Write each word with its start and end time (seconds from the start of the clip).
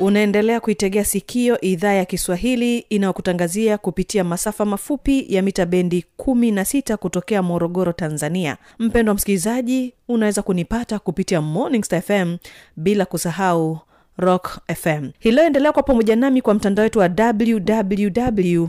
unaendelea 0.00 0.60
kuitegea 0.60 1.04
sikio 1.04 1.60
idhaa 1.60 1.92
ya 1.92 2.04
kiswahili 2.04 2.78
inayokutangazia 2.78 3.78
kupitia 3.78 4.24
masafa 4.24 4.64
mafupi 4.64 5.26
ya 5.28 5.42
mita 5.42 5.66
bendi 5.66 6.04
16 6.18 6.96
kutokea 6.96 7.42
morogoro 7.42 7.92
tanzania. 7.92 8.56
Mpendo 8.78 9.10
wa 9.10 9.14
msikilizaji 9.14 9.92
unaweza 10.08 10.42
kunipata 10.42 10.98
kupitia 10.98 11.40
morning 11.40 11.84
Star 11.84 12.02
fm 12.02 12.36
bila 12.76 13.04
kusahau 13.06 13.78
rock 14.20 14.58
fm 14.76 15.10
hiliyoendelea 15.18 15.72
kwa 15.72 15.82
pamoja 15.82 16.16
nami 16.16 16.42
kwa 16.42 16.54
mtandao 16.54 16.82
wetu 16.82 16.98
wa 16.98 17.10
www 17.18 18.68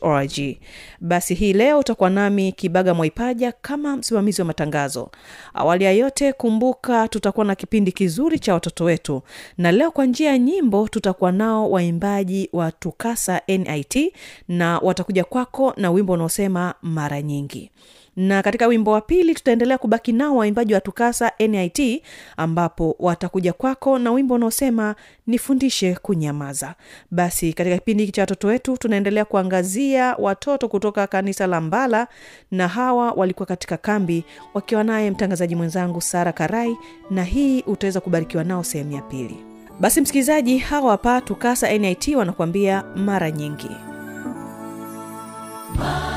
org 0.00 0.32
basi 1.00 1.34
hii 1.34 1.52
leo 1.52 1.78
utakuwa 1.78 2.10
nami 2.10 2.52
kibaga 2.52 2.94
mwaipaja 2.94 3.52
kama 3.52 3.96
msimamizi 3.96 4.40
wa 4.40 4.46
matangazo. 4.46 5.10
Awali 5.54 5.84
ya 5.84 5.92
yote 5.92 6.32
kumbuka 6.32 7.08
tutakuwa 7.08 7.46
na 7.46 7.54
kipindi 7.54 7.92
kizuri 7.92 8.38
cha 8.38 8.54
watoto 8.54 8.84
wetu. 8.84 9.22
Na 9.58 9.72
leo 9.72 9.90
kwa 9.90 10.06
njia 10.06 10.30
ya 10.30 10.38
nyimbo 10.38 10.88
tutakuwa 10.88 11.32
nao 11.32 11.70
waimbaji 11.70 12.48
wa 12.52 12.72
tukasa 12.72 13.40
nit 13.48 14.12
na 14.48 14.78
watakuja 14.78 15.24
kwako 15.24 15.74
na 15.76 15.90
wimbo 15.90 16.12
unaosema 16.12 16.74
mara 16.82 17.22
nyingi 17.22 17.70
na 18.16 18.42
katika 18.42 18.66
wimbo 18.66 18.90
wa 18.90 19.00
pili 19.00 19.34
tutaendelea 19.34 19.78
kubaki 19.78 20.12
nao 20.12 20.36
waimbaji 20.36 20.74
wa 20.74 20.80
tukasa 20.80 21.32
nit 21.48 22.02
ambapo 22.36 22.96
watakuja 22.98 23.52
kwako 23.52 23.98
na 23.98 24.12
wimbo 24.12 24.34
unaosema 24.34 24.94
nifundishe 25.26 25.94
kunyamaza. 25.94 26.74
Basi 27.10 27.52
katika 27.52 27.78
kipindi 27.78 28.02
hiki 28.02 28.12
cha 28.12 28.22
watoto 28.22 28.46
wetu 28.48 28.76
tunaendelea 28.76 29.24
kuangazia 29.24 30.16
watoto 30.18 30.68
kutoka 30.68 31.06
kanisa 31.06 31.46
la 31.46 31.60
mbala 31.60 32.08
na 32.50 32.68
hawa 32.68 33.12
walikuwa 33.12 33.46
katika 33.46 33.76
kambi 33.76 34.24
wakiwa 34.54 34.84
naye 34.84 35.10
mtangazaji 35.10 35.54
mwenzangu 35.56 36.00
sara 36.00 36.32
karai 36.32 36.76
na 37.10 37.24
hii 37.24 37.62
utaweza 37.62 38.00
kubarikiwa 38.00 38.44
nao 38.44 38.64
sehemu 38.64 38.92
ya 38.92 39.02
pili. 39.02 39.36
Basi 39.80 40.00
msikilizaji 40.00 40.58
hawa 40.58 40.90
hapa 40.90 41.20
tukasa 41.20 41.78
nit 41.78 42.08
wanakuambia 42.08 42.82
mara 42.96 43.30
nyingi. 43.30 43.70
Mara 45.78 46.15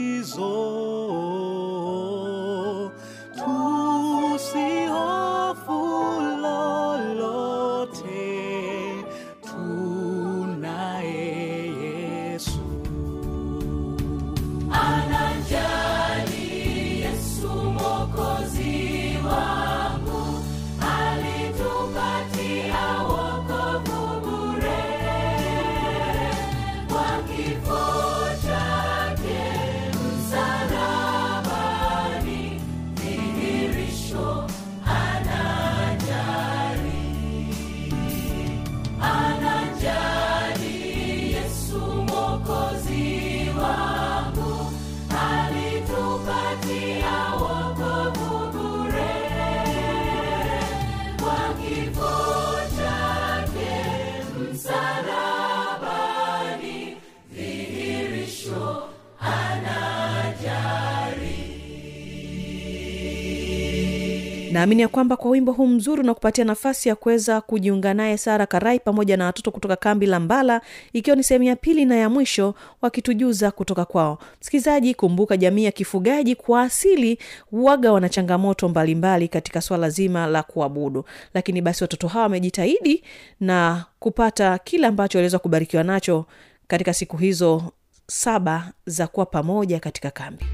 naamini 64.64 64.82
ya 64.82 64.88
kwamba 64.88 65.18
kwa 65.18 65.32
wimbo 65.32 65.52
huu 65.52 65.68
mzuri 65.68 66.02
unakupatia 66.02 66.46
nafasi 66.46 66.90
ya 66.90 66.96
kuweza 66.96 67.42
kujiunga 67.42 67.94
naye 67.94 68.18
sara 68.18 68.46
karai 68.46 68.80
pamoja 68.80 69.18
na 69.18 69.26
watoto 69.26 69.52
kutoka 69.52 69.76
kambi 69.76 70.06
la 70.06 70.20
mbala 70.20 70.62
ikiwa 70.94 71.16
ni 71.16 71.24
sehemu 71.24 71.44
ya 71.44 71.56
pili 71.56 71.86
na 71.86 71.96
ya 71.96 72.10
mwisho 72.10 72.56
wakitujuza 72.82 73.52
kutoka 73.52 73.86
kwao. 73.86 74.18
Msikilizaji 74.42 74.94
kumbuka 74.94 75.38
jamii 75.38 75.64
ya 75.64 75.72
kifugaji 75.72 76.36
kwa 76.36 76.62
asili 76.62 77.20
waga 77.52 77.92
wana 77.92 78.10
changamoto 78.10 78.70
mbalimbali 78.70 79.28
katika 79.28 79.62
swala 79.62 79.90
zima 79.90 80.28
la 80.28 80.44
kuabudu. 80.44 81.06
Lakini 81.34 81.62
basi 81.62 81.84
watoto 81.84 82.08
hawa 82.08 82.24
wamejitahidi 82.24 83.04
na 83.40 83.86
kupata 84.00 84.58
kile 84.58 84.88
ambacho 84.88 85.18
waliweza 85.18 85.40
kubarikiwa 85.40 85.84
nacho 85.84 86.26
katika 86.68 86.94
siku 86.94 87.18
hizo 87.18 87.64
saba 88.08 88.72
za 88.86 89.08
kuwa 89.08 89.26
pamoja 89.26 89.80
katika 89.80 90.12
kambi 90.12 90.46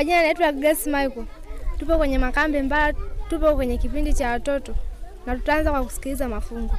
Kwa 0.00 0.04
jina 0.04 0.22
naitwa 0.22 0.52
Grace 0.52 0.90
Michael. 0.90 1.26
Tupo 1.78 1.96
kwenye 1.98 2.18
makambi 2.18 2.62
Mbala, 2.62 2.94
tupo 3.30 3.54
kwenye 3.54 3.78
kipindi 3.78 4.14
cha 4.14 4.30
watoto 4.30 4.74
na 5.26 5.36
tutaanza 5.36 5.70
kwa 5.70 5.84
kusikiliza 5.84 6.28
mafungu. 6.28 6.74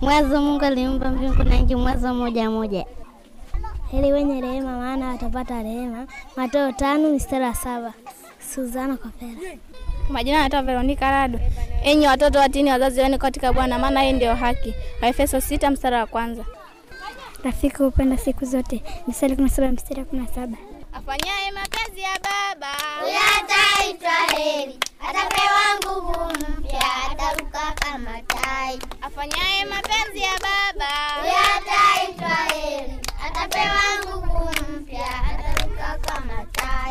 Mwanzo 0.00 0.42
Mungu 0.42 0.64
aliumba 0.64 1.10
mbingu 1.10 1.42
na 1.42 1.56
nchi, 1.56 1.74
mwanzo 1.74 2.14
moja 2.14 2.50
moja. 2.50 2.84
Heri 3.90 4.12
wenye 4.12 4.40
rehema, 4.40 4.78
maana 4.78 5.08
watapata 5.08 5.62
rehema. 5.62 6.06
Mateo 6.36 6.72
tano 6.72 7.10
mstari 7.10 7.44
wa 7.44 7.54
saba. 7.54 7.92
Suzana 8.54 8.96
Kopera. 8.96 9.56
Majina 10.10 10.38
naitwa 10.38 10.62
Veronica 10.62 11.10
Rado. 11.10 11.40
Enyi 11.84 12.06
watoto 12.06 12.38
watini 12.38 12.70
wazazi 12.70 13.00
wenu 13.00 13.18
katika 13.18 13.52
Bwana, 13.52 13.78
maana 13.78 14.02
hii 14.02 14.12
ndio 14.12 14.34
haki. 14.34 14.74
Waefeso 15.02 15.40
sita 15.40 15.70
mstari 15.70 15.96
wa 15.96 16.06
kwanza. 16.06 16.44
Rafiki 17.44 17.76
hupenda 17.76 18.16
siku 18.18 18.44
zote. 18.44 18.82
Misali 19.06 19.36
kumi 19.36 19.48
na 19.48 19.54
saba 19.54 19.72
mstari 19.72 20.00
wa 20.00 20.06
kumi 20.06 20.22
na 20.22 20.28
saba. 20.28 20.56
Afanyaye 20.92 21.50
mapenzi 21.50 22.00
ya 22.00 22.14
Baba. 22.22 22.72
Huyo 23.00 23.18
ataitwa 23.38 24.12
heri, 24.38 24.78
atapewa 25.08 25.62
nguvu 25.84 26.34
mpya, 26.34 26.92
ataruka 27.10 27.72
kama 27.80 28.22
tai. 28.22 28.78
afanyaye 29.02 29.64
mapenzi 29.64 30.18
ya 30.20 30.32
Baba. 30.38 30.90
Huyo 31.20 31.38
ataitwa 31.56 32.28
heri, 32.54 33.00
atapewa 33.26 33.82
nguvu 34.04 34.27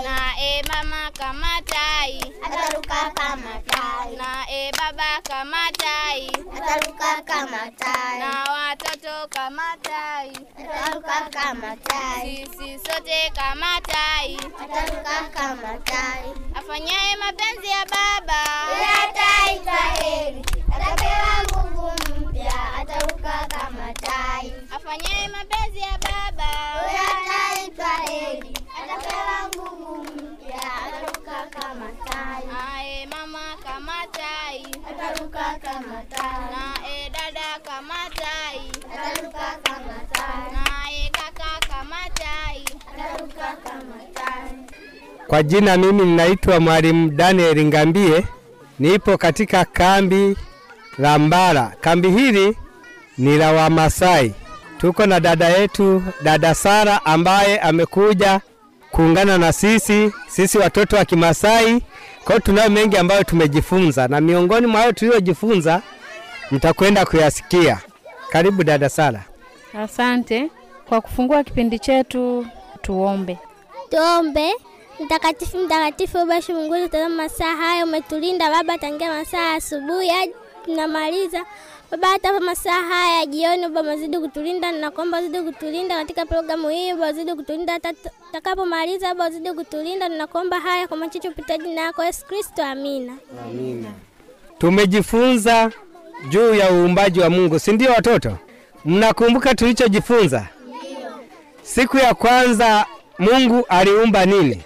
na 0.03 0.33
e 0.39 0.61
mama 0.69 1.11
kama 1.19 1.61
tai 1.65 2.19
Ataruka 2.45 3.01
kama 3.15 3.53
tai. 3.67 4.15
na 4.17 4.45
e 4.49 4.71
baba 4.77 5.11
kama 5.29 5.63
tai 5.77 6.27
Ataruka 6.57 7.11
kama 7.29 7.63
tai. 7.81 8.19
na 8.19 8.31
watoto 8.53 9.15
kama 9.35 9.69
tai 9.83 10.29
Ataruka 10.61 11.19
kama 11.35 11.71
tai. 11.87 12.45
sisi 12.57 12.77
sote 12.85 13.21
kama 13.35 13.81
tai 13.91 14.37
Ataruka 14.63 15.17
kama 15.35 15.73
tai. 15.85 16.23
afanyaye 16.55 17.15
mapenzi 17.21 17.67
ya 17.67 17.83
Baba 17.85 18.43
atapewa 20.75 21.35
nguvu 21.47 21.91
mpya, 22.19 22.59
ataruka 22.79 23.35
kama 23.49 23.93
tai. 23.93 24.53
afanyaye 24.75 25.27
mapenzi 25.27 25.79
ya 25.79 25.97
Baba 25.97 26.49
Huyo 26.79 27.03
ataitwa 27.13 27.89
heri, 28.07 28.53
atapewa 28.83 29.37
nguvu 29.55 30.03
mpya, 30.03 30.61
ataruka 30.85 31.37
kama 31.77 31.91
tai. 32.05 32.43
ae 32.77 33.05
mama 33.05 33.39
kama 33.63 33.93
tai 34.11 34.61
Ataruka 34.89 35.45
kama 35.63 36.01
tai. 36.09 36.45
na 36.53 36.63
e 36.95 37.09
dada 37.09 37.49
kama 37.67 37.93
tai 38.19 38.59
Ataruka 38.93 39.49
kama 39.63 39.97
tai. 40.13 40.53
na 40.53 40.63
e 40.91 41.09
kaka 41.17 41.51
kama 41.69 42.01
tai 42.19 42.65
Ataruka 42.93 43.49
kama 43.63 43.99
tai. 44.13 44.51
Kwa 45.27 45.43
jina 45.43 45.77
mimi 45.77 46.05
ninaitwa 46.05 46.59
Mwalimu 46.59 47.09
Daniel 47.11 47.65
Ngambie, 47.65 48.23
nipo 48.79 49.17
katika 49.17 49.65
kambi 49.65 50.37
la 50.97 51.19
Mbara. 51.19 51.73
Kambi 51.81 52.09
hili 52.11 52.57
ni 53.17 53.37
la 53.37 53.51
Wamasai. 53.51 54.33
Tuko 54.77 55.05
na 55.05 55.19
dada 55.19 55.47
yetu 55.49 56.03
dada 56.23 56.55
Sara 56.55 57.05
ambaye 57.05 57.59
amekuja 57.59 58.41
kuungana 58.97 59.37
na 59.37 59.53
sisi 59.53 60.11
sisi 60.27 60.57
watoto 60.57 60.95
wa 60.95 61.05
Kimasai. 61.05 61.81
Kwa 62.23 62.35
hiyo 62.35 62.39
tunayo 62.39 62.69
mengi 62.69 62.97
ambayo 62.97 63.23
tumejifunza, 63.23 64.07
na 64.07 64.21
miongoni 64.21 64.67
mwa 64.67 64.79
hayo 64.79 64.91
tuliyojifunza 64.91 65.81
mtakwenda 66.51 67.05
kuyasikia. 67.05 67.79
Karibu 68.29 68.63
dada 68.63 68.89
Sara. 68.89 69.23
Asante 69.83 70.49
kwa 70.89 71.01
kufungua 71.01 71.43
kipindi 71.43 71.79
chetu, 71.79 72.47
tuombe. 72.81 73.37
Tuombe. 73.89 74.53
Mtakatifu, 75.05 75.57
mtakatifu, 75.57 76.25
basi 76.25 76.53
Mungu, 76.53 76.87
tazama 76.87 77.15
masaa 77.15 77.55
haya 77.55 77.83
umetulinda 77.85 78.49
Baba, 78.49 78.77
tangia 78.77 79.13
masaa 79.13 79.53
asubuhi 79.53 80.09
hadi 80.09 80.33
tunamaliza 80.65 81.45
Baba, 81.91 82.07
hata 82.07 82.27
hapa 82.27 82.39
masaa 82.39 82.81
haya 82.81 83.19
ya 83.19 83.25
jioni 83.25 83.61
Baba, 83.63 83.83
mazidi 83.83 84.17
kutulinda, 84.19 84.71
nakuomba 84.71 85.19
uzidi 85.19 85.41
kutulinda 85.41 85.95
katika 85.95 86.25
programu 86.25 86.69
hii 86.69 86.93
Baba, 86.93 87.09
uzidi 87.09 87.35
kutulinda 87.35 87.73
hata 87.73 87.93
tutakapomaliza 87.93 89.07
Baba, 89.07 89.27
uzidi 89.29 89.51
kutulinda, 89.53 90.09
nakuomba 90.09 90.59
haya 90.59 90.87
kwa 90.87 90.97
machache 90.97 91.29
upita 91.29 91.57
jina 91.57 91.81
yako 91.81 92.03
Yesu 92.03 92.25
Kristo, 92.25 92.63
amina. 92.63 93.13
Amina. 93.45 93.89
Tumejifunza 94.57 95.71
juu 96.29 96.53
ya 96.55 96.71
uumbaji 96.71 97.19
wa 97.19 97.29
Mungu, 97.29 97.59
si 97.59 97.71
ndio 97.71 97.91
watoto? 97.91 98.37
Mnakumbuka 98.85 99.55
tulichojifunza? 99.55 100.47
Siku 101.63 101.97
ya 101.97 102.13
kwanza 102.13 102.85
Mungu 103.19 103.65
aliumba 103.69 104.25
nini? 104.25 104.63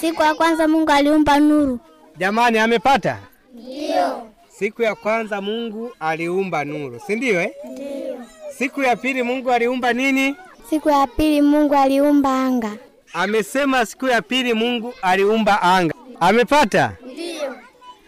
Siku 0.00 0.22
ya 0.22 0.34
kwanza 0.34 0.68
Mungu 0.68 0.90
aliumba 0.90 1.40
nuru. 1.40 1.78
Jamani, 2.16 2.58
amepata? 2.58 3.18
Ndio. 3.54 4.29
Siku 4.60 4.82
ya 4.82 4.94
kwanza 4.94 5.40
Mungu 5.40 5.92
aliumba 6.00 6.64
nuru, 6.64 7.00
si 7.06 7.16
ndio 7.16 7.40
eh? 7.40 7.52
Ndio. 7.72 8.16
Siku 8.58 8.82
ya 8.82 8.96
pili 8.96 9.22
Mungu 9.22 9.50
aliumba 9.52 9.92
nini? 9.92 10.36
Siku 10.70 10.88
ya 10.90 11.06
pili 11.06 11.42
Mungu 11.42 11.74
aliumba 11.74 12.44
anga. 12.44 12.70
Amesema 13.12 13.86
siku 13.86 14.06
ya 14.08 14.22
pili 14.22 14.54
Mungu 14.54 14.94
aliumba 15.02 15.62
anga. 15.62 15.94
Amepata? 16.20 16.92
Ndio. 17.12 17.54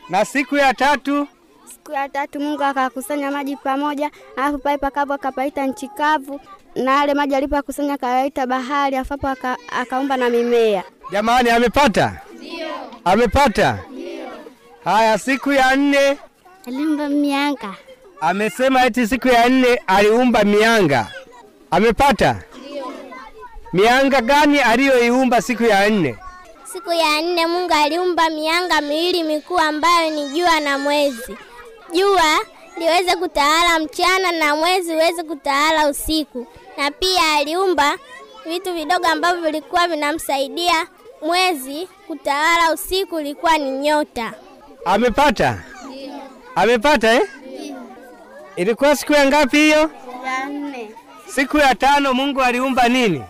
Na 0.08 0.24
siku 0.24 0.56
ya 0.56 0.74
tatu 0.74 1.28
Siku 1.72 1.92
ya 1.92 2.08
tatu 2.08 2.40
Mungu 2.40 2.62
akakusanya 2.64 3.30
maji 3.30 3.56
pamoja, 3.56 4.10
alafu 4.36 4.58
pale 4.58 4.78
pakavu 4.78 5.12
akapaita 5.12 5.66
nchi 5.66 5.88
kavu, 5.88 6.40
na 6.74 6.92
yale 6.96 7.14
maji 7.14 7.34
alipokusanya 7.34 7.94
akayaita 7.94 8.46
bahari, 8.46 8.96
afapo 8.96 9.28
aka, 9.28 9.56
akaumba 9.80 10.16
na 10.16 10.30
mimea. 10.30 10.82
Jamani, 11.12 11.50
amepata? 11.50 12.20
Ndio. 12.36 12.68
Amepata? 13.04 13.78
Ndio. 13.92 14.26
Haya, 14.84 15.18
siku 15.18 15.52
ya 15.52 15.76
nne 15.76 16.18
Aliumba 16.66 17.08
mianga. 17.08 17.74
amesema 18.20 18.84
eti 18.86 19.06
siku 19.06 19.28
ya 19.28 19.48
nne 19.48 19.80
aliumba 19.86 20.44
mianga. 20.44 21.06
Amepata? 21.70 22.42
Ndio. 22.60 22.92
Mianga 23.72 24.20
gani 24.20 24.58
aliyoiumba 24.60 25.42
siku 25.42 25.62
ya 25.62 25.90
nne? 25.90 26.16
Siku 26.72 26.92
ya 26.92 27.22
nne 27.22 27.46
Mungu 27.46 27.72
aliumba 27.74 28.30
mianga 28.30 28.80
miwili 28.80 29.22
mikuu 29.22 29.58
ambayo 29.58 30.10
ni 30.10 30.28
jua 30.28 30.60
na 30.60 30.78
mwezi. 30.78 31.36
Jua 31.94 32.38
liweze 32.78 33.16
kutawala 33.16 33.78
mchana 33.78 34.32
na 34.32 34.56
mwezi 34.56 34.92
uweze 34.94 35.22
kutawala 35.22 35.88
usiku, 35.88 36.46
na 36.76 36.90
pia 36.90 37.32
aliumba 37.36 37.98
vitu 38.46 38.74
vidogo 38.74 39.06
ambavyo 39.06 39.42
vilikuwa 39.42 39.88
vinamsaidia 39.88 40.86
mwezi 41.26 41.88
kutawala 42.06 42.72
usiku, 42.74 43.20
ilikuwa 43.20 43.58
ni 43.58 43.70
nyota. 43.70 44.32
Amepata? 44.84 45.58
Amepata 46.54 47.14
eh? 47.14 47.22
Yeah. 47.60 47.76
Ilikuwa 48.56 48.96
siku 48.96 49.12
ya 49.12 49.26
ngapi 49.26 49.56
hiyo? 49.56 49.90
Ya 50.24 50.44
nne. 50.48 50.90
Siku 51.26 51.58
ya 51.58 51.74
tano 51.74 52.14
Mungu 52.14 52.42
aliumba 52.42 52.88
nini? 52.88 53.22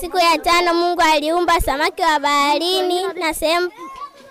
Siku 0.00 0.18
ya 0.18 0.38
tano 0.38 0.74
Mungu 0.74 1.00
aliumba 1.02 1.60
samaki 1.60 2.02
wa 2.02 2.18
baharini 2.18 3.06
na 3.20 3.34
sehemu 3.34 3.70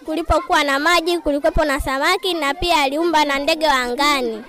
kulipokuwa 0.06 0.64
na 0.64 0.80
maji 0.80 1.18
kulikuwepo 1.18 1.66
na 1.66 1.80
samaki, 1.80 2.34
na 2.34 2.54
pia 2.54 2.82
aliumba 2.82 3.26
na 3.26 3.40
ndege 3.40 3.68
wa 3.68 3.74
angani. 3.74 4.44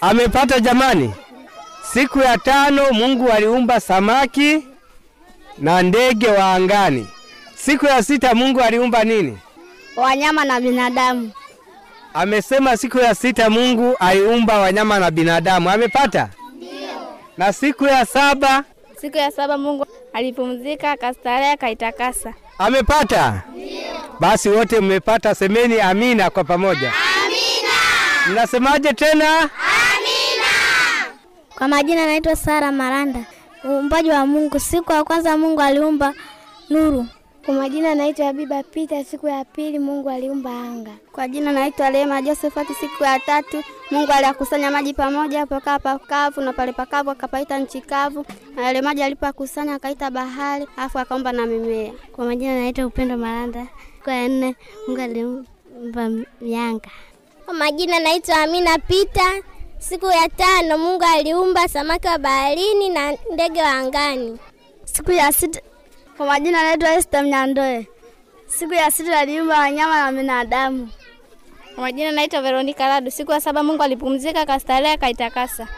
Amepata 0.00 0.60
jamani? 0.60 1.14
Siku 1.92 2.18
ya 2.18 2.38
tano 2.38 2.92
Mungu 2.92 3.28
aliumba 3.32 3.80
samaki 3.80 4.66
na 5.58 5.82
ndege 5.82 6.28
wa 6.28 6.52
angani. 6.54 7.06
Siku 7.56 7.86
ya 7.86 8.02
sita 8.02 8.34
Mungu 8.34 8.60
aliumba 8.60 9.04
nini? 9.04 9.38
Wanyama 9.96 10.44
na 10.44 10.60
binadamu. 10.60 11.30
Amesema 12.14 12.76
siku 12.76 12.98
ya 12.98 13.14
sita 13.14 13.50
Mungu 13.50 13.96
aliumba 14.00 14.58
wanyama 14.58 14.98
na 14.98 15.10
binadamu. 15.10 15.70
Amepata? 15.70 16.28
Ndio. 16.56 16.68
Na 17.36 17.52
siku 17.52 17.84
ya 17.86 18.06
saba 18.06 18.64
Siku 19.00 19.16
ya 19.16 19.30
saba 19.30 19.58
Mungu 19.58 19.86
alipumzika, 20.12 20.90
akastarehe, 20.90 21.50
akaitakasa. 21.50 22.34
amepata? 22.58 23.42
Ndio. 23.52 23.68
Basi 24.20 24.48
wote 24.48 24.80
mmepata, 24.80 25.34
semeni 25.34 25.80
amina 25.80 26.30
kwa 26.30 26.44
pamoja. 26.44 26.92
Amina. 27.24 28.32
Mnasemaje 28.32 28.92
tena? 28.92 29.50
Kwa 31.58 31.68
majina 31.68 32.06
naitwa 32.06 32.36
Sara 32.36 32.72
Maranda, 32.72 33.20
uumbaji 33.64 34.10
wa 34.10 34.26
Mungu. 34.26 34.60
Siku 34.60 34.92
ya 34.92 35.04
kwanza 35.04 35.36
Mungu 35.36 35.60
aliumba 35.60 36.14
nuru. 36.70 37.06
Kwa 37.48 37.54
majina 37.56 37.94
naitwa 37.94 38.26
Habiba 38.26 38.62
Pita. 38.62 39.04
Siku 39.04 39.28
ya 39.28 39.44
pili 39.44 39.78
Mungu 39.78 40.10
aliumba 40.10 40.50
anga. 40.50 40.90
Kwa 41.12 41.28
jina 41.28 41.52
naitwa 41.52 41.90
Rehema 41.90 42.22
Josephat. 42.22 42.66
Siku 42.80 43.04
ya 43.04 43.20
tatu 43.20 43.62
Mungu 43.90 44.12
aliyakusanya 44.12 44.70
maji 44.70 44.94
pamoja, 44.94 45.46
pakawa 45.46 45.78
pakavu 45.78 46.40
na 46.40 46.52
pale 46.52 46.72
pakavu 46.72 47.10
akapaita 47.10 47.58
nchi 47.58 47.80
kavu, 47.80 48.26
na 48.56 48.62
yale 48.62 48.82
maji 48.82 49.02
alipokusanya 49.02 49.74
akaita 49.74 50.10
bahari, 50.10 50.66
alafu 50.76 50.98
akaumba 50.98 51.32
na 51.32 51.46
mimea. 51.46 51.92
Kwa 52.12 52.24
majina 52.24 52.54
naitwa 52.54 52.86
Upendo 52.86 53.16
Maranda. 53.16 53.66
Siku 53.98 54.10
ya 54.10 54.28
nne 54.28 54.54
Mungu 54.88 55.00
aliumba 55.00 56.10
mianga. 56.40 56.90
Kwa 57.44 57.54
majina 57.54 57.98
naitwa 58.00 58.36
Amina 58.36 58.78
Pita. 58.78 59.32
Siku 59.78 60.06
ya 60.06 60.28
tano 60.28 60.78
Mungu 60.78 61.04
aliumba 61.04 61.68
samaki 61.68 62.06
wa 62.08 62.18
baharini 62.18 62.88
na 62.88 63.16
ndege 63.32 63.62
wa 63.62 63.72
angani. 63.72 64.38
Siku 64.84 65.12
ya 65.12 65.32
sita, 65.32 65.60
kwa 66.18 66.26
majina 66.26 66.62
naitwa 66.62 66.94
Esther 66.94 67.22
Mnyandoe. 67.24 67.86
Siku 68.46 68.74
ya 68.74 68.90
sita 68.90 69.18
aliumba 69.18 69.58
wanyama 69.58 70.10
na 70.10 70.12
binadamu. 70.12 70.88
Kwa 71.74 71.82
majina 71.82 72.12
naitwa 72.12 72.42
Veronica 72.42 72.80
Ladu. 72.80 73.10
Siku 73.10 73.32
ya 73.32 73.40
saba 73.40 73.62
Mungu 73.62 73.82
alipumzika, 73.82 74.40
akastarehe, 74.40 74.92
akaitakasa. 74.92 75.68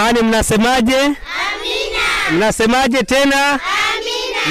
Jamani, 0.00 0.22
mnasemaje? 0.22 0.96
Amina. 1.00 1.16
Mnasemaje 2.32 3.02
tena? 3.02 3.46
Amina. 3.52 3.60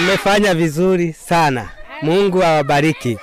Mmefanya 0.03 0.53
vizuri 0.53 1.13
sana. 1.13 1.69
Mungu 2.01 2.43
awabariki. 2.43 3.17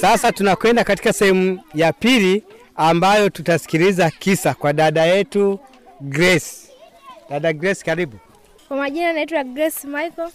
Sasa 0.00 0.32
tunakwenda 0.32 0.84
katika 0.84 1.12
sehemu 1.12 1.60
ya 1.74 1.92
pili 1.92 2.44
ambayo 2.76 3.28
tutasikiliza 3.30 4.10
kisa 4.10 4.54
kwa 4.54 4.72
dada 4.72 5.04
yetu 5.06 5.60
Grace. 6.00 6.46
Dada 7.30 7.52
Grace, 7.52 7.84
karibu. 7.84 8.16
Kwa 8.68 8.76
majina 8.76 9.12
naitwa 9.12 9.44
Grace 9.44 9.86
Michael, 9.86 10.30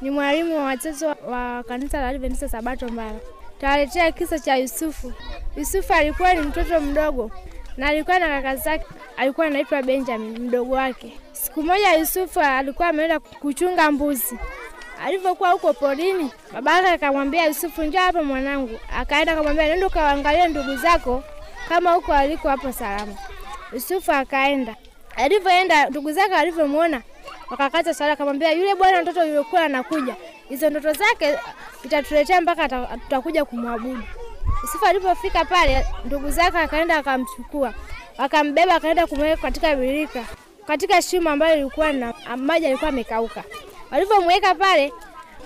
ni 0.00 0.10
mwalimu 0.10 0.56
wa 0.56 0.64
watoto 0.64 1.06
wa 1.30 1.62
kanisa 1.68 2.00
la 2.00 2.08
Adventista 2.08 2.48
Sabato 2.48 2.88
Mbara. 2.88 3.18
Tawaletea 3.60 4.12
kisa 4.12 4.38
cha 4.38 4.56
Yusufu. 4.56 5.12
Yusufu 5.56 5.92
alikuwa 5.92 6.34
ni 6.34 6.40
mtoto 6.40 6.80
mdogo 6.80 7.30
na 7.76 7.86
alikuwa 7.86 8.18
na 8.18 8.28
kaka 8.28 8.56
zake, 8.56 8.86
alikuwa 9.16 9.46
anaitwa 9.46 9.82
Benjamin, 9.82 10.38
mdogo 10.38 10.74
wake. 10.74 11.18
Siku 11.32 11.62
moja 11.62 11.94
Yusufu 11.94 12.40
alikuwa 12.40 12.88
ameenda 12.88 13.20
kuchunga 13.20 13.90
mbuzi. 13.90 14.38
Alivyokuwa 15.04 15.50
huko 15.50 15.72
porini, 15.72 16.30
babake 16.52 16.88
akamwambia 16.88 17.46
Yusufu, 17.46 17.82
njoo 17.82 17.98
hapa 18.00 18.22
mwanangu. 18.22 18.78
Akaenda 18.98 19.32
akamwambia, 19.32 19.66
nenda 19.68 19.86
ukawaangalie 19.86 20.48
ndugu 20.48 20.76
zako 20.76 21.22
kama 21.68 21.90
huko 21.92 22.12
aliko 22.12 22.48
hapo 22.48 22.72
salama. 22.72 23.12
Yusufu 23.72 24.12
akaenda. 24.12 24.76
Alivyoenda 25.16 25.88
ndugu 25.88 26.12
zake 26.12 26.34
alivyomwona 26.34 27.02
wakakata 27.50 27.94
sala, 27.94 28.12
akamwambia 28.12 28.52
yule 28.52 28.74
bwana 28.74 29.02
mtoto 29.02 29.24
yulikuwa 29.24 29.62
anakuja, 29.62 30.16
hizo 30.48 30.70
ndoto 30.70 30.92
zake 30.92 31.38
itatuletea 31.84 32.40
mpaka 32.40 32.68
tutakuja 32.68 33.44
kumwabudu. 33.44 34.02
Yusufu 34.62 34.86
alipofika 34.86 35.44
pale, 35.44 35.86
ndugu 36.04 36.30
zake 36.30 36.58
akaenda 36.58 36.96
akamchukua, 36.96 37.74
akambeba 38.18 38.74
akaenda 38.74 39.06
kumweka 39.06 39.42
katika 39.42 39.76
birika, 39.76 40.24
katika 40.66 41.02
shimo 41.02 41.30
ambayo 41.30 41.56
ilikuwa 41.60 41.92
na 41.92 42.14
maji 42.36 42.66
alikuwa 42.66 42.88
amekauka. 42.88 43.44
Walivyomweka 43.90 44.54
pale, 44.54 44.92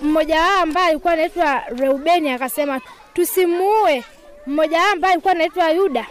mmoja 0.01 0.41
wao 0.41 0.61
ambaye 0.61 0.87
alikuwa 0.89 1.13
anaitwa 1.13 1.61
Reubeni 1.77 2.29
akasema 2.31 2.81
tusimuue. 3.13 4.03
Mmoja 4.47 4.77
wao 4.79 4.91
ambaye 4.91 5.13
alikuwa 5.13 5.33
anaitwa 5.33 5.71
Yuda 5.71 6.05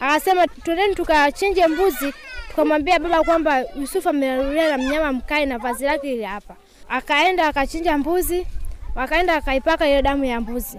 akasema 0.00 0.46
twendeni 0.46 0.94
tukachinje 0.94 1.66
mbuzi, 1.66 2.14
tukamwambia 2.50 2.98
baba 2.98 3.22
kwamba 3.24 3.62
Yusufu 3.80 4.08
amelalulia 4.08 4.68
na 4.76 4.78
mnyama 4.78 5.12
mkali 5.12 5.46
na 5.46 5.58
vazi 5.58 5.84
lake 5.84 6.12
ile 6.12 6.24
hapa. 6.24 6.56
Akaenda 6.88 7.46
akachinja 7.46 7.98
mbuzi, 7.98 8.46
wakaenda 8.94 9.34
akaipaka 9.34 9.88
ile 9.88 10.02
damu 10.02 10.24
ya 10.24 10.40
mbuzi. 10.40 10.78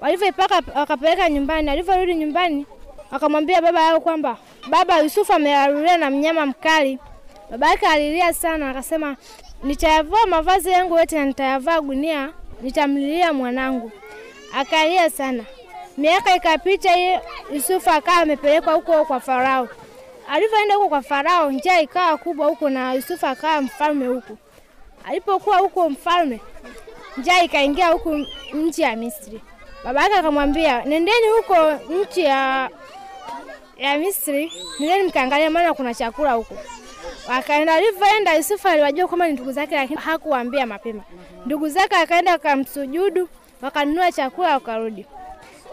Walivyoipaka 0.00 0.62
wakapeleka 0.74 1.28
nyumbani. 1.30 1.70
Alivyorudi 1.70 2.14
nyumbani, 2.14 2.66
wakamwambia 3.10 3.62
baba 3.62 3.82
yao 3.82 4.00
kwamba 4.00 4.36
baba, 4.68 4.98
Yusufu 4.98 5.32
amelalulia 5.32 5.96
na 5.96 6.10
mnyama 6.10 6.46
mkali. 6.46 6.98
Baba 7.50 7.68
yake 7.68 7.86
alilia 7.86 8.32
sana, 8.32 8.70
akasema 8.70 9.16
nitayavaa 9.62 10.26
mavazi 10.28 10.70
yangu 10.70 10.98
yote 10.98 11.18
na 11.18 11.24
nitayavaa 11.24 11.80
gunia, 11.80 12.30
nitamlilia 12.62 13.32
mwanangu. 13.32 13.90
Akalia 14.54 15.10
sana. 15.10 15.44
Miaka 15.98 16.36
ikapita, 16.36 16.90
Yusufu 17.54 17.90
akawa 17.90 18.16
amepelekwa 18.18 18.72
huko 18.74 19.04
kwa 19.04 19.20
Farao. 19.20 19.68
Alivyoenda 20.28 20.74
huko 20.74 20.88
kwa 20.88 21.02
Farao, 21.02 21.50
njaa 21.52 21.80
ikawa 21.80 22.16
kubwa 22.18 22.46
huko 22.46 22.70
na 22.70 22.92
Yusufu 22.94 23.26
akawa 23.26 23.60
mfalme 23.60 24.06
huko. 24.06 24.38
Alipokuwa 25.04 25.56
huko 25.58 25.90
mfalme, 25.90 26.40
njaa 27.16 27.42
ikaingia 27.42 27.88
huku 27.88 28.26
nchi 28.54 28.82
ya 28.82 28.96
Misri. 28.96 29.40
Baba 29.84 30.02
yake 30.02 30.14
akamwambia, 30.14 30.84
nendeni 30.84 31.26
huko 31.36 31.72
nchi 31.72 32.20
ya 32.20 32.70
ya 33.76 33.98
Misri, 33.98 34.52
nile 34.78 35.02
nikaangalia, 35.02 35.50
maana 35.50 35.74
kuna 35.74 35.94
chakula 35.94 36.32
huko. 36.32 36.54
Akaenda, 37.30 37.74
alivyoenda 37.74 38.34
Yusufu 38.34 38.68
aliwajua 38.68 39.08
kwamba 39.08 39.26
ni 39.26 39.32
ndugu 39.32 39.52
zake, 39.52 39.74
lakini 39.74 40.00
hakuwaambia 40.00 40.66
mapema. 40.66 41.02
Ndugu 41.46 41.68
zake 41.68 41.96
akaenda 41.96 42.32
akamsujudu, 42.32 43.28
wakanunua 43.62 44.12
chakula, 44.12 44.52
wakarudi. 44.54 45.06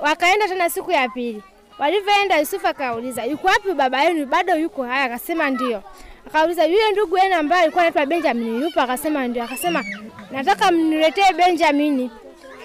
Wakaenda 0.02 0.48
tena 0.48 0.70
siku 0.70 0.92
ya 0.92 1.10
pili. 1.10 1.44
Walivyoenda 1.80 2.40
Yusufu 2.40 2.68
akauliza, 2.68 3.24
yuko 3.26 3.48
wapi 3.48 3.72
baba 3.74 4.04
yenu? 4.04 4.26
Bado 4.26 4.56
yuko 4.56 4.84
haya? 4.84 5.04
Akasema 5.04 5.50
ndio. 5.50 5.84
Akauliza, 6.28 6.66
yule 6.66 6.92
ndugu 6.92 7.18
yenu 7.18 7.36
ambaye 7.36 7.62
alikuwa 7.64 7.82
anaitwa 7.84 8.06
Benjamin 8.06 8.62
yupo? 8.64 8.82
Akasema 8.82 9.28
ndio. 9.28 9.44
Akasema 9.44 9.84
nataka 10.32 10.72
mniletee 10.72 11.34
Benjamini. 11.34 12.12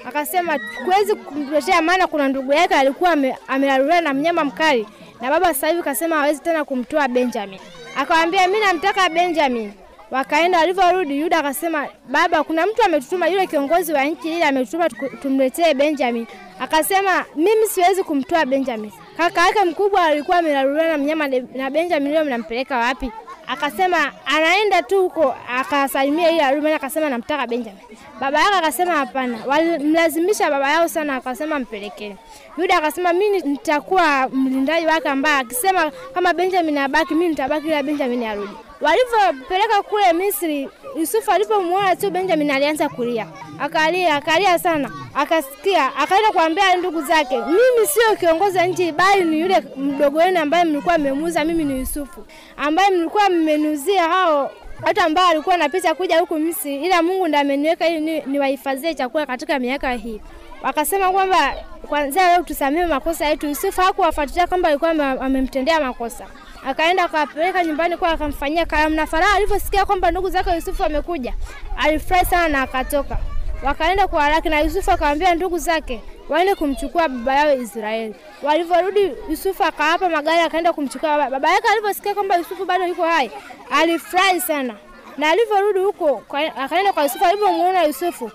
Akasema 0.08 0.58
kuwezi 0.84 1.14
kumletea, 1.14 1.82
maana 1.82 2.06
kuna 2.06 2.28
ndugu 2.28 2.52
yake 2.52 2.74
alikuwa 2.74 3.10
ame- 3.10 3.36
amelaluliwa 3.48 4.00
na 4.00 4.14
mnyama 4.14 4.44
mkali, 4.44 4.86
na 5.20 5.30
baba 5.30 5.46
sasa 5.46 5.68
hivi 5.68 5.82
kasema 5.82 6.16
hawezi 6.16 6.40
tena 6.40 6.64
kumtoa 6.64 7.08
Benjamin. 7.08 7.58
Akamwambia 7.96 8.48
mimi 8.48 8.60
namtaka 8.60 9.08
Benjamin. 9.08 9.72
Wakaenda, 10.10 10.58
walivyorudi 10.58 11.20
Yuda 11.20 11.38
akasema, 11.38 11.88
baba, 12.08 12.44
kuna 12.44 12.66
mtu 12.66 12.82
ametutuma, 12.82 13.28
yule 13.28 13.46
kiongozi 13.46 13.92
wa 13.92 14.04
nchi 14.04 14.28
ile 14.32 14.44
ametutuma 14.44 14.88
tumletee 15.22 15.74
Benjamin. 15.74 16.26
Akasema 16.60 17.24
mimi 17.36 17.66
siwezi 17.66 18.02
kumtoa 18.04 18.46
Benjamin. 18.46 18.92
Kaka 19.16 19.46
yake 19.46 19.64
mkubwa 19.64 20.02
alikuwa 20.02 20.38
amelaluliwa 20.38 20.88
na 20.88 20.98
mnyama 20.98 21.28
na 21.54 21.70
Benjamin 21.70 22.12
leo 22.12 22.24
mnampeleka 22.24 22.76
wapi? 22.78 23.10
Akasema 23.48 24.12
anaenda 24.26 24.82
tu 24.82 25.02
huko 25.02 25.34
akasalimia 25.58 26.30
ile 26.30 26.42
Arumi, 26.44 26.72
akasema 26.72 27.08
namtaka 27.08 27.46
Benjamin. 27.46 27.80
Baba 28.20 28.40
yake 28.40 28.54
akasema 28.56 28.92
hapana, 28.96 29.38
walimlazimisha 29.46 30.50
baba 30.50 30.70
yao 30.70 30.88
sana, 30.88 31.16
akasema 31.16 31.58
mpelekee. 31.58 32.16
Yuda 32.58 32.76
akasema 32.78 33.12
mimi 33.12 33.40
nitakuwa 33.40 34.28
mlindaji 34.28 34.86
wake, 34.86 35.08
ambaye 35.08 35.36
akisema 35.40 35.90
kama 36.14 36.32
Benjamin 36.34 36.78
abaki, 36.78 37.14
mimi 37.14 37.28
nitabaki, 37.28 37.66
ila 37.66 37.82
Benjamin 37.82 38.24
arudi. 38.24 38.52
Walivyopeleka 38.80 39.82
kule 39.82 40.12
Misri, 40.12 40.68
Yusufu 40.96 41.30
alipomwona 41.30 41.96
tu 41.96 42.10
Benjamin 42.10 42.50
alianza 42.50 42.88
kulia, 42.88 43.26
akalia 43.58 44.14
akalia 44.16 44.58
sana, 44.58 44.90
akasikia, 45.14 45.96
akaenda 45.96 46.30
kuambia 46.32 46.76
ndugu 46.76 47.02
zake, 47.02 47.36
mimi 47.38 47.86
sio 47.88 48.16
kiongozi 48.16 48.58
nchi, 48.60 48.92
bali 48.92 49.24
ni 49.24 49.40
yule 49.40 49.62
mdogo 49.76 50.18
wenu 50.18 50.40
ambaye 50.40 50.64
mlikuwa 50.64 50.98
mmemuuza, 50.98 51.44
mimi 51.44 51.64
ni 51.64 51.78
Yusufu 51.80 52.26
ambaye 52.56 52.90
mlikuwa 52.90 53.30
mmenuzia 53.30 54.02
hao 54.08 54.50
watu 54.82 55.00
ambao 55.00 55.26
walikuwa 55.26 55.52
wanapita 55.52 55.94
kuja 55.94 56.20
huku 56.20 56.38
Misri, 56.38 56.76
ila 56.84 57.02
Mungu 57.02 57.28
ndiye 57.28 57.40
ameniweka 57.40 57.88
ili 57.88 58.20
niwahifadhie 58.26 58.94
chakula 58.94 59.26
katika 59.26 59.58
miaka 59.58 59.92
hii. 59.92 60.20
Wakasema 60.62 61.10
kwamba 61.10 61.54
kwanza 61.88 62.28
leo 62.32 62.42
tusamehe 62.42 62.86
makosa 62.86 63.26
yetu. 63.26 63.46
Yusufu 63.46 63.80
hakuwafuatilia 63.80 64.46
kwamba 64.46 64.68
alikuwa 64.68 64.90
amemtendea 65.20 65.80
makosa, 65.80 66.26
akaenda 66.66 67.04
akapeleka 67.04 67.64
nyumbani 67.64 67.96
kwa 67.96 68.08
akamfanyia 68.10 68.66
karamu, 68.66 68.96
na 68.96 69.06
Farao 69.06 69.34
alivyosikia 69.36 69.84
kwamba 69.84 70.10
ndugu 70.10 70.30
zake 70.30 70.50
Yusufu 70.54 70.84
amekuja, 70.84 71.34
alifurahi 71.76 72.26
sana 72.26 72.48
na 72.48 72.62
akatoka. 72.62 73.18
Wakaenda 73.62 74.08
kwa 74.08 74.22
haraka, 74.22 74.48
na 74.48 74.60
Yusufu 74.60 74.90
akamwambia 74.90 75.34
ndugu 75.34 75.58
zake 75.58 76.00
waende 76.28 76.54
kumchukua 76.54 77.08
baba 77.08 77.34
yao 77.34 77.54
Israeli. 77.54 78.14
Walivyorudi, 78.42 79.12
Yusufu 79.30 79.64
akawapa 79.64 80.08
magari, 80.08 80.40
akaenda 80.40 80.72
kumchukua 80.72 81.10
baba. 81.10 81.30
Baba 81.30 81.50
yake 81.52 81.68
alivyosikia 81.68 82.14
kwamba 82.14 82.36
Yusufu 82.36 82.64
bado 82.64 82.86
yuko 82.86 83.02
hai, 83.04 83.30
alifurahi 83.70 84.40
sana 84.40 84.74
na 85.18 85.30
alivyorudi 85.30 85.78
huko 85.78 86.22
akaenda 86.58 86.92
kwa 86.92 87.02
Yusufu. 87.02 87.24
Alivyomuona 87.24 87.82
Yusufu 87.84 88.30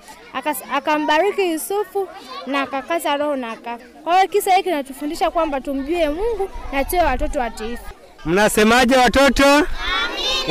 akambariki 0.73 1.51
Yusufu 1.51 2.07
na 2.47 2.61
akakaza 2.61 3.17
roho 3.17 3.35
na 3.35 3.51
aka. 3.51 3.77
Kwa 4.03 4.15
hiyo 4.15 4.27
kisa 4.27 4.51
hiki 4.51 4.63
kinatufundisha 4.63 5.31
kwamba 5.31 5.61
tumjue 5.61 6.09
Mungu 6.09 6.49
na 6.71 6.83
tuwe 6.83 7.01
watoto 7.03 7.39
watiifu. 7.39 7.83
Mnasemaje 8.25 8.95
watoto? 8.97 9.67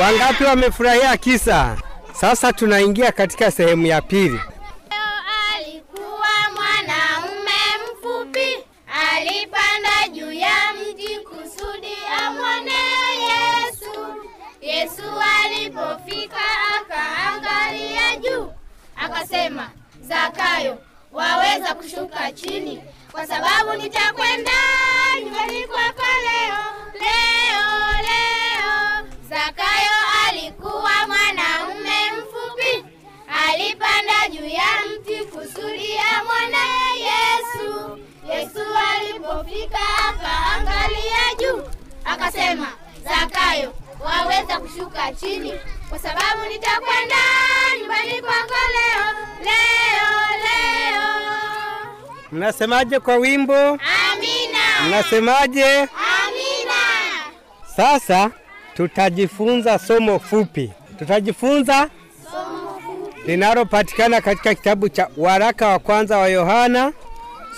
Wangapi 0.01 0.45
wamefurahia 0.45 1.17
kisa? 1.17 1.77
Sasa 2.13 2.53
tunaingia 2.53 3.13
katika 3.13 3.51
sehemu 3.51 3.87
ya 3.87 4.03
pili. 4.03 4.41
Juu, 18.23 18.53
akasema, 18.97 19.71
Zakayo, 20.01 20.79
waweza 21.13 21.75
kushuka 21.75 22.33
chini, 22.33 22.83
kwa 23.13 23.27
sababu 23.27 23.83
nitakwenda 23.83 24.53
nyumbani 25.25 25.67
kwako 25.67 26.03
leo, 26.23 26.59
leo, 27.01 27.93
leo. 28.03 29.07
Zakayo 29.29 29.93
alikuwa 30.29 30.93
mwanaume 31.07 32.13
mfupi 32.13 32.85
alipanda 33.49 34.29
juu 34.31 34.47
ya 34.49 34.67
mti 34.91 35.25
kusudi 35.25 35.99
amwone 35.99 36.59
Yesu. 36.99 37.99
Yesu 38.33 38.61
alipofika 38.93 39.79
akaangalia 40.09 41.35
juu, 41.41 41.63
akasema, 42.05 42.67
Zakayo, 43.05 43.75
waweza 44.05 44.61
kushuka 44.61 45.13
chini, 45.13 45.53
kwa 45.89 45.99
sababu 45.99 46.45
nitakwenda 46.53 47.17
nyumbani 47.93 48.23
kwako 48.23 48.55
leo, 48.73 49.05
leo, 49.45 50.39
leo. 50.43 51.03
Mnasemaje 52.33 53.01
kwa 53.01 53.17
wimbo? 53.17 53.55
Amina, 53.57 54.87
Mnasemaje? 54.89 55.75
amina. 55.79 56.81
Sasa 57.77 58.31
tutajifunza 58.77 59.79
somo 59.79 60.19
fupi. 60.19 60.73
Tutajifunza 60.99 61.89
linalopatikana 63.27 64.21
katika 64.21 64.55
kitabu 64.55 64.89
cha 64.89 65.09
waraka 65.17 65.69
wa 65.69 65.79
kwanza 65.79 66.19
wa 66.19 66.29
Yohana 66.29 66.93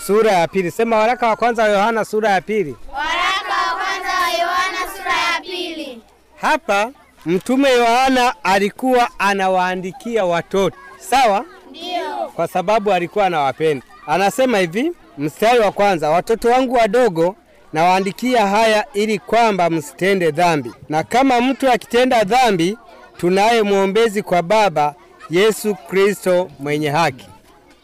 sura 0.07 0.33
ya 0.33 0.49
pili. 0.49 0.70
Sema 0.70 0.97
waraka 0.99 1.29
wa 1.29 1.37
kwanza 1.37 1.62
wa 1.62 1.68
Yohana 1.68 2.05
sura 2.05 2.31
ya 2.31 2.40
pili. 2.40 2.77
Waraka 2.92 3.55
wa 3.68 3.75
kwanza 3.75 4.09
wa 4.20 4.31
Yohana 4.31 4.79
sura 4.97 5.12
ya 5.35 5.40
pili. 5.40 6.03
Hapa 6.40 6.90
mtume 7.27 7.71
Yohana 7.73 8.35
alikuwa 8.45 9.09
anawaandikia 9.19 10.25
watoto, 10.25 10.77
sawa? 10.99 11.45
Ndio. 11.71 12.29
Kwa 12.35 12.49
sababu 12.49 12.93
alikuwa 12.93 13.27
anawapenda. 13.27 13.87
Anasema 14.07 14.59
hivi, 14.59 14.93
mstari 15.19 15.59
wa 15.61 15.73
kwanza, 15.73 16.11
watoto 16.11 16.49
wangu 16.49 16.75
wadogo 16.75 17.37
nawaandikia 17.73 18.47
haya 18.47 18.85
ili 18.95 19.19
kwamba 19.19 19.71
msitende 19.71 20.31
dhambi, 20.31 20.73
na 20.89 21.03
kama 21.03 21.41
mtu 21.41 21.71
akitenda 21.71 22.25
dhambi, 22.25 22.79
tunaye 23.19 23.63
mwombezi 23.63 24.23
kwa 24.23 24.43
Baba, 24.43 24.95
Yesu 25.31 25.75
Kristo 25.75 26.51
mwenye 26.59 26.89
haki. 26.91 27.27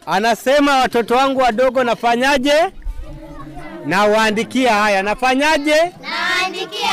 Anasema 0.07 0.77
watoto 0.79 1.15
wangu 1.15 1.41
wadogo 1.41 1.85
nafanyaje? 1.85 2.55
Nawaandikia 3.87 4.75
haya, 4.75 5.03
nafanyaje? 5.03 5.75
Naandikia 6.03 6.89
haya, 6.89 6.90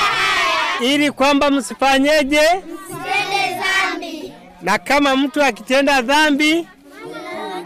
Ili 0.82 1.12
kwamba 1.12 1.52
msifanyeje? 1.52 2.42
msitende 2.42 3.60
dhambi. 3.62 4.34
Na 4.62 4.78
kama 4.78 5.16
mtu 5.16 5.44
akitenda 5.44 6.02
dhambi, 6.02 6.68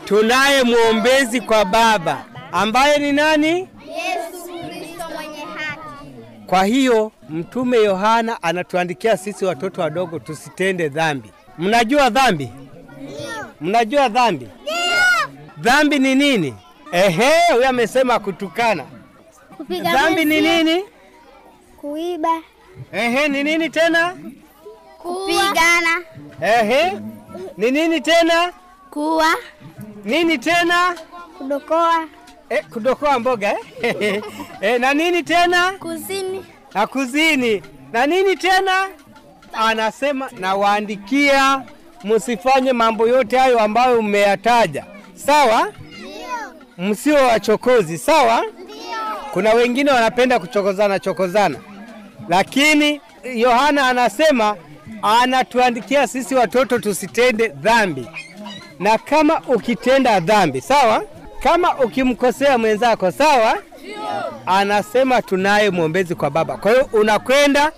tunaye 0.05 0.63
mwombezi 0.63 1.41
kwa 1.41 1.65
Baba. 1.65 2.25
ambaye 2.51 2.97
ni 2.97 3.11
nani? 3.11 3.67
Kwa 6.47 6.63
hiyo 6.65 7.11
mtume 7.29 7.77
Yohana 7.77 8.43
anatuandikia 8.43 9.17
sisi 9.17 9.45
watoto 9.45 9.81
wadogo 9.81 10.19
tusitende 10.19 10.89
dhambi. 10.89 11.29
Mnajua 11.57 12.09
dhambi? 12.09 12.49
Mnajua 13.61 14.09
dhambi? 14.09 14.47
Dhambi 15.57 15.99
ni 15.99 16.15
nini? 16.15 16.55
Ehe, 16.91 17.31
huyo 17.53 17.69
amesema 17.69 18.19
kutukana. 18.19 18.85
Kupiga 19.57 19.91
Dhambi 19.91 20.25
ni 20.25 20.41
nini? 20.41 20.83
Kuiba. 21.77 22.41
Ehe, 22.93 23.27
ni 23.27 23.43
nini 23.43 23.69
tena? 23.69 24.17
Kupigana. 24.97 26.01
Ehe, 26.41 26.93
ni 27.57 27.71
nini 27.71 28.01
tena? 28.01 28.53
Kuwa. 28.89 29.35
Nini 30.05 30.37
tena? 30.37 30.95
Kudokoa. 31.37 32.07
Eh, 32.49 32.63
kudokoa 32.73 33.19
mboga 33.19 33.55
eh? 33.81 34.21
eh, 34.61 34.79
na 34.81 34.93
nini 34.93 35.23
tena? 35.23 35.71
Kuzini. 35.71 36.45
Na 36.73 36.87
kuzini. 36.87 37.63
Na 37.91 38.05
nini 38.07 38.35
tena? 38.37 38.87
Anasema 39.53 40.29
nawaandikia 40.39 41.61
msifanye 42.03 42.73
mambo 42.73 43.07
yote 43.07 43.37
hayo 43.37 43.59
ambayo 43.59 44.01
mmeyataja. 44.01 44.85
Sawa? 45.15 45.71
Msio 46.77 47.15
wachokozi, 47.15 47.97
sawa? 47.97 48.45
Kuna 49.33 49.53
wengine 49.53 49.91
wanapenda 49.91 50.39
kuchokozana 50.39 50.99
chokozana, 50.99 51.59
lakini 52.29 53.01
Yohana 53.35 53.87
anasema 53.87 54.55
anatuandikia 55.01 56.07
sisi 56.07 56.35
watoto 56.35 56.79
tusitende 56.79 57.47
dhambi, 57.47 58.07
na 58.79 58.97
kama 58.97 59.41
ukitenda 59.47 60.19
dhambi, 60.19 60.61
sawa, 60.61 61.03
kama 61.43 61.77
ukimkosea 61.79 62.57
mwenzako, 62.57 63.11
sawa, 63.11 63.57
anasema 64.45 65.21
tunaye 65.21 65.69
mwombezi 65.69 66.15
kwa 66.15 66.29
Baba. 66.29 66.57
Kwa 66.57 66.71
hiyo 66.71 66.89
unakwenda 66.93 67.71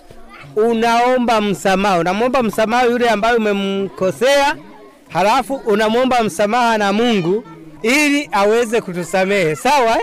unaomba 0.56 1.42
msamaha, 1.42 1.98
unamwomba 2.00 2.44
msamaha 2.44 2.84
yule 2.84 3.10
ambaye 3.10 3.36
umemkosea, 3.38 4.56
halafu 5.10 5.54
unamwomba 5.56 6.24
msamaha 6.24 6.78
na 6.78 6.94
Mungu 6.94 7.44
ili 7.82 8.30
aweze 8.32 8.82
kutusamehe, 8.82 9.56
sawa? 9.56 9.98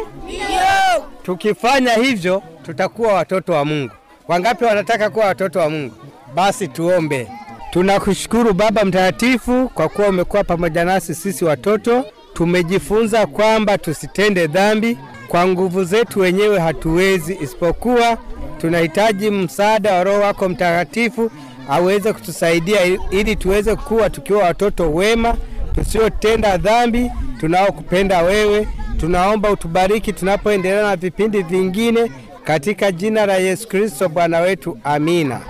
Tukifanya 1.23 1.93
hivyo 1.95 2.43
tutakuwa 2.63 3.13
watoto 3.13 3.53
wa 3.53 3.65
Mungu. 3.65 3.93
Wangapi 4.31 4.65
wanataka 4.65 5.11
kuwa 5.11 5.27
watoto 5.27 5.59
wa 5.59 5.71
Mungu? 5.71 5.95
Basi 6.35 6.69
tuombe. 6.69 7.29
Tunakushukuru 7.71 8.55
Baba 8.55 8.85
Mtakatifu 8.85 9.69
kwa 9.75 9.89
kuwa 9.89 10.09
umekuwa 10.09 10.45
pamoja 10.45 10.85
nasi 10.85 11.15
sisi 11.15 11.45
watoto. 11.45 12.05
Tumejifunza 12.35 13.27
kwamba 13.27 13.79
tusitende 13.79 14.47
dhambi, 14.47 14.99
kwa 15.29 15.47
nguvu 15.49 15.85
zetu 15.85 16.21
wenyewe 16.21 16.59
hatuwezi, 16.59 17.39
isipokuwa 17.43 18.19
tunahitaji 18.61 19.31
msaada 19.31 19.95
wa 19.95 20.05
Roho 20.05 20.21
wako 20.21 20.49
Mtakatifu 20.49 21.31
aweze 21.71 22.13
kutusaidia 22.13 22.81
ili 23.11 23.37
tuweze 23.37 23.77
kuwa 23.77 24.11
tukiwa 24.11 24.43
watoto 24.45 24.91
wema 24.95 25.37
tusiotenda 25.75 26.57
dhambi, 26.57 27.11
tunaokupenda 27.41 28.23
wewe. 28.23 28.69
Tunaomba 29.01 29.51
utubariki 29.51 30.13
tunapoendelea 30.13 30.83
na 30.83 30.97
vipindi 30.97 31.43
vingine, 31.43 32.11
katika 32.45 32.93
jina 32.93 33.27
la 33.27 33.35
Yesu 33.37 33.69
Kristo 33.69 34.09
Bwana 34.09 34.41
wetu, 34.41 34.79
amina. 34.85 35.41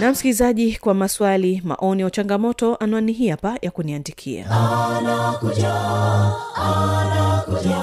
na 0.00 0.10
msikilizaji 0.12 0.76
kwa 0.76 0.94
maswali 0.94 1.62
maoni 1.64 2.02
au 2.02 2.10
changamoto 2.10 2.76
anwani 2.76 3.12
hii 3.12 3.28
hapa 3.28 3.58
ya 3.62 3.70
kuniandikia 3.70 4.46
anakuja 4.50 5.74
anakuja 6.54 7.82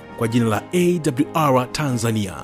kwa 0.21 0.27
jina 0.27 0.45
la 0.45 0.63
awr 0.73 1.71
tanzania. 1.71 2.35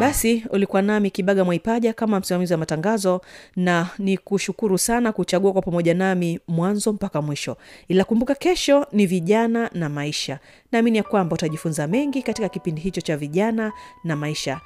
Basi 0.00 0.44
ulikuwa 0.50 0.82
nami 0.82 1.10
kibaga 1.10 1.44
mwaipaja 1.44 1.92
kama 1.92 2.20
msimamizi 2.20 2.52
wa 2.52 2.58
matangazo 2.58 3.20
na 3.56 3.88
ni 3.98 4.16
kushukuru 4.18 4.78
sana 4.78 5.12
kuchagua 5.12 5.52
kwa 5.52 5.62
pamoja 5.62 5.94
nami 5.94 6.40
mwanzo 6.48 6.92
mpaka 6.92 7.22
mwisho. 7.22 7.56
Ila 7.88 8.04
kumbuka 8.04 8.34
kesho 8.34 8.86
ni 8.92 9.06
vijana 9.06 9.70
na 9.74 9.88
maisha. 9.88 10.38
Naamini 10.72 10.98
ya 10.98 11.02
kwamba 11.04 11.34
utajifunza 11.34 11.86
mengi 11.86 12.22
katika 12.22 12.48
kipindi 12.48 12.80
hicho 12.80 13.00
cha 13.00 13.16
vijana 13.16 13.72
na 14.04 14.16
maisha 14.16 14.60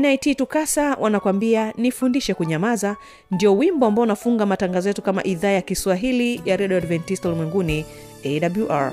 nit 0.00 0.36
tukasa 0.36 0.96
wanakwambia 1.00 1.72
nifundishe 1.76 2.34
kunyamaza. 2.34 2.96
Ndio 3.30 3.56
wimbo 3.56 3.86
ambao 3.86 4.02
unafunga 4.02 4.46
matangazo 4.46 4.88
yetu 4.88 5.02
kama 5.02 5.24
idhaa 5.24 5.48
ya 5.50 5.62
kiswahili 5.62 6.42
ya 6.44 6.56
redio 6.56 6.76
adventista 6.76 7.28
ulimwenguni 7.28 7.84
awr 8.24 8.92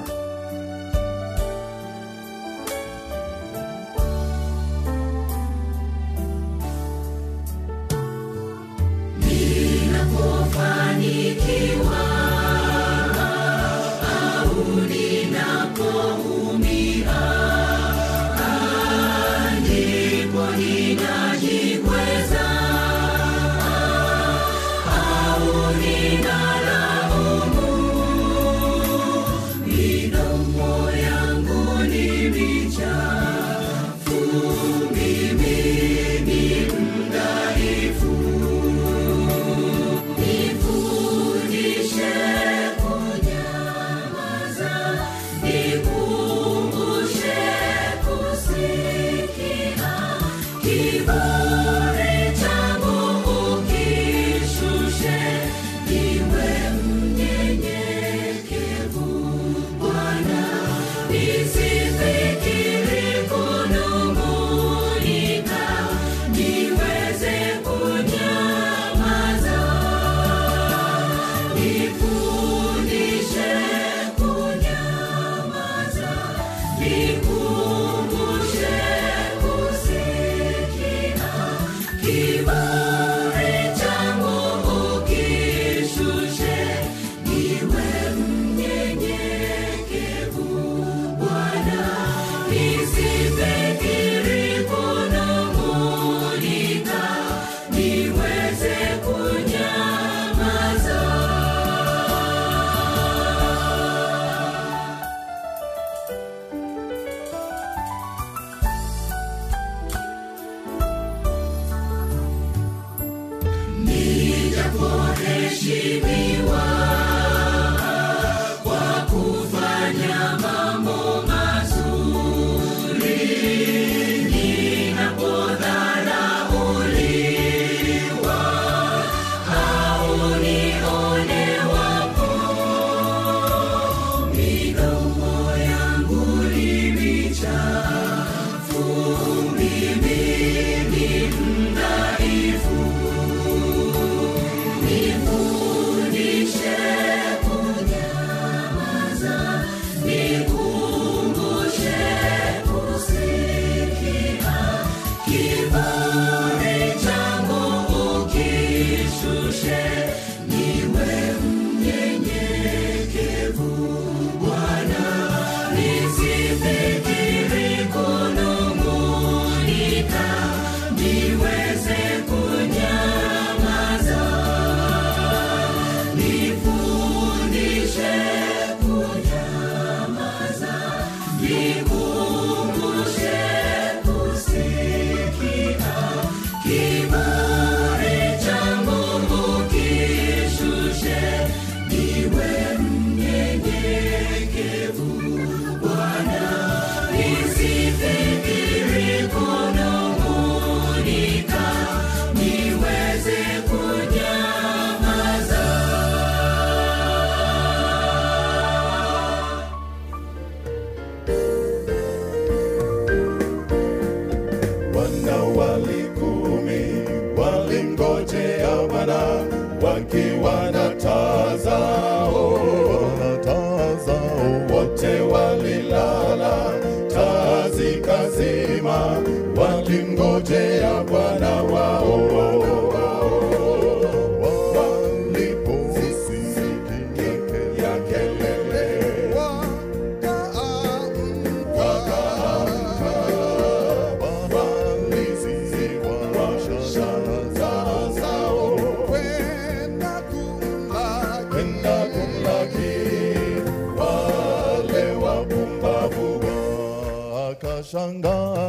Shangha 257.90 258.69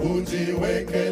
ujiweke 0.00 1.03